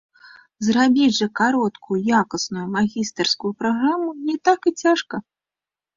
[0.67, 5.15] Зрабіць жа кароткую якасную магістарскую праграму не так і цяжка.